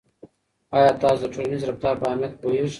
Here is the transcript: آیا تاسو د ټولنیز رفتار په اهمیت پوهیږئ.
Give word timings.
آیا 0.77 0.91
تاسو 1.03 1.19
د 1.25 1.31
ټولنیز 1.33 1.61
رفتار 1.69 1.95
په 2.01 2.05
اهمیت 2.09 2.33
پوهیږئ. 2.41 2.69